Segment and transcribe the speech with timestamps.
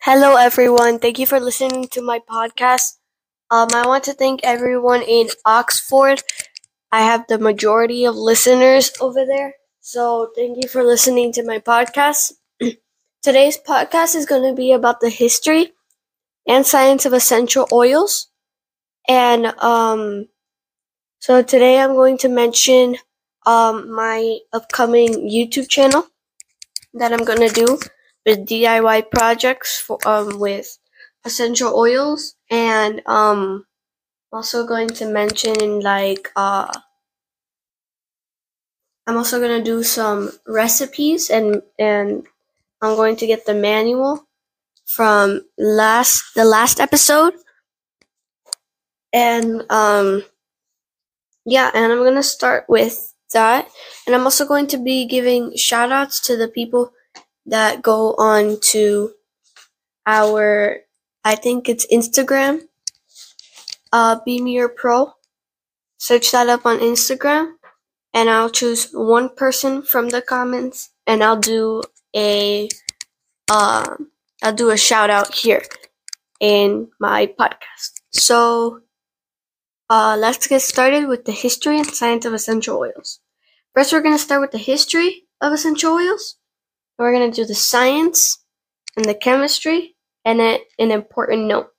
[0.00, 0.98] Hello, everyone.
[0.98, 2.96] Thank you for listening to my podcast.
[3.50, 6.22] Um, I want to thank everyone in Oxford.
[6.92, 9.54] I have the majority of listeners over there.
[9.80, 12.32] So, thank you for listening to my podcast.
[13.22, 15.72] Today's podcast is going to be about the history
[16.48, 18.28] and science of essential oils.
[19.08, 20.28] And um,
[21.20, 22.96] so, today I'm going to mention
[23.46, 26.06] um, my upcoming YouTube channel
[26.94, 27.78] that I'm going to do
[28.28, 30.76] with DIY projects for um with
[31.24, 33.64] essential oils and um
[34.30, 36.68] I'm also going to mention like uh
[39.06, 42.26] I'm also going to do some recipes and and
[42.82, 44.28] I'm going to get the manual
[44.84, 47.32] from last the last episode.
[49.10, 50.22] And um
[51.46, 53.70] yeah and I'm going to start with that.
[54.06, 56.92] And I'm also going to be giving shout outs to the people
[57.48, 59.12] that go on to
[60.06, 60.78] our
[61.24, 62.62] I think it's Instagram.
[63.92, 65.14] Uh Be Me Your Pro.
[65.98, 67.54] Search that up on Instagram
[68.14, 71.82] and I'll choose one person from the comments and I'll do
[72.16, 72.68] a
[73.50, 73.96] uh,
[74.42, 75.62] I'll do a shout out here
[76.40, 78.00] in my podcast.
[78.12, 78.80] So
[79.90, 83.20] uh, let's get started with the history and science of essential oils.
[83.74, 86.37] First, we're going to start with the history of essential oils.
[86.98, 88.44] We're going to do the science
[88.96, 91.70] and the chemistry and a, an important note.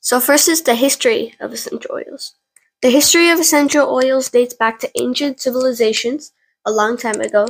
[0.00, 2.34] So, first is the history of essential oils.
[2.82, 6.32] The history of essential oils dates back to ancient civilizations
[6.66, 7.46] a long time ago,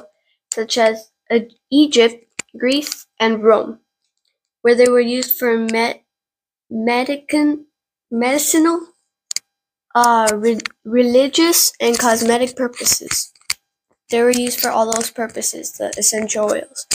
[0.52, 2.24] such as uh, Egypt,
[2.58, 3.80] Greece, and Rome,
[4.62, 6.00] where they were used for med-
[6.72, 7.64] medican-
[8.10, 8.88] medicinal,
[9.94, 13.32] uh, re- religious, and cosmetic purposes.
[14.10, 16.86] They were used for all those purposes, the essential oils.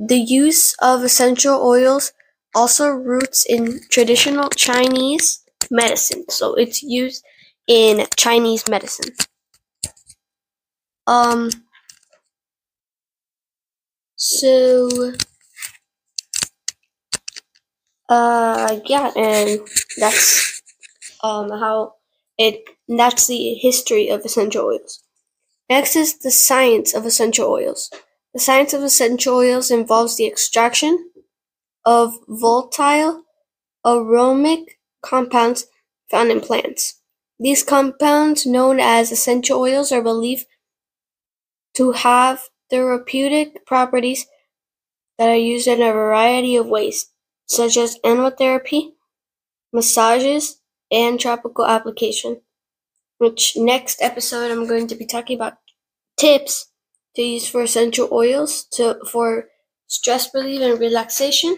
[0.00, 2.12] The use of essential oils
[2.56, 6.24] also roots in traditional Chinese medicine.
[6.28, 7.24] So it's used
[7.68, 9.14] in Chinese medicine.
[11.06, 11.50] Um
[14.16, 14.88] so
[18.08, 19.60] uh yeah and
[19.98, 20.60] that's
[21.22, 21.94] um how
[22.38, 25.02] it that's the history of essential oils.
[25.70, 27.90] Next is the science of essential oils.
[28.34, 31.10] The science of essential oils involves the extraction
[31.86, 33.22] of volatile
[33.86, 35.68] aromatic compounds
[36.10, 37.00] found in plants.
[37.38, 40.46] These compounds, known as essential oils, are believed
[41.74, 44.26] to have therapeutic properties
[45.18, 47.12] that are used in a variety of ways,
[47.46, 48.94] such as animal therapy,
[49.72, 50.60] massages,
[50.90, 52.40] and tropical application.
[53.20, 55.58] Which next episode I'm going to be talking about
[56.16, 56.70] tips
[57.16, 59.48] to use for essential oils to for
[59.86, 61.54] stress relief and relaxation.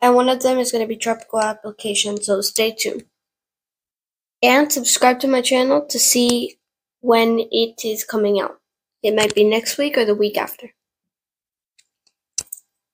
[0.00, 3.04] And one of them is going to be tropical application, so stay tuned.
[4.42, 6.58] And subscribe to my channel to see
[7.00, 8.58] when it is coming out.
[9.00, 10.70] It might be next week or the week after.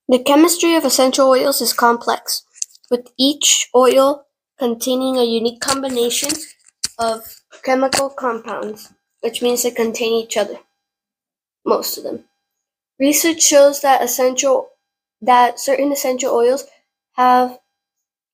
[0.09, 2.42] The chemistry of essential oils is complex,
[2.91, 4.26] with each oil
[4.59, 6.32] containing a unique combination
[6.98, 10.59] of chemical compounds, which means they contain each other
[11.65, 12.25] most of them.
[12.98, 14.70] Research shows that essential
[15.20, 16.65] that certain essential oils
[17.15, 17.59] have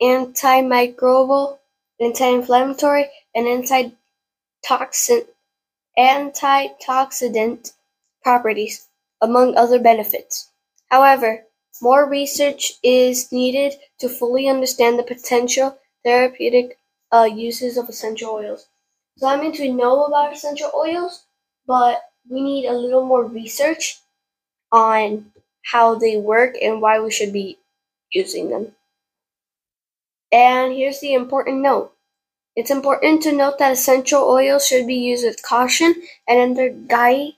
[0.02, 1.58] antimicrobial,
[2.00, 5.26] anti-inflammatory, and antitoxin
[5.98, 7.72] antioxidant
[8.22, 8.88] properties,
[9.20, 10.50] among other benefits.
[10.90, 11.44] However,
[11.80, 16.78] more research is needed to fully understand the potential therapeutic
[17.12, 18.66] uh, uses of essential oils.
[19.20, 21.26] So that means we know about essential oils,
[21.66, 22.00] but
[22.30, 24.00] we need a little more research
[24.72, 25.32] on
[25.62, 27.58] how they work and why we should be
[28.14, 28.72] using them.
[30.32, 31.92] And here's the important note.
[32.56, 37.32] It's important to note that essential oils should be used with caution and under guide,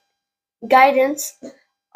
[0.69, 1.37] guidance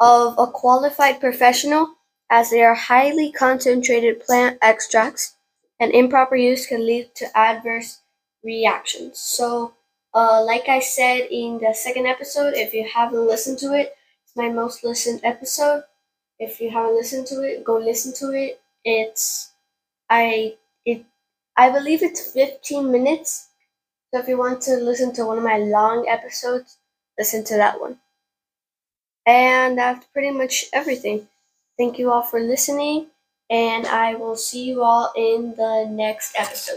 [0.01, 1.95] of a qualified professional
[2.29, 5.37] as they are highly concentrated plant extracts
[5.79, 8.01] and improper use can lead to adverse
[8.43, 9.17] reactions.
[9.17, 9.73] So
[10.17, 14.35] uh, like I said in the second episode, if you haven't listened to it, it's
[14.35, 15.83] my most listened episode.
[16.39, 18.61] If you haven't listened to it, go listen to it.
[18.85, 19.51] It's
[20.09, 21.05] I it
[21.57, 23.49] I believe it's 15 minutes.
[24.13, 26.77] So if you want to listen to one of my long episodes,
[27.17, 27.99] listen to that one.
[29.27, 31.27] And that's pretty much everything.
[31.77, 33.11] Thank you all for listening,
[33.49, 36.65] and I will see you all in the next episode.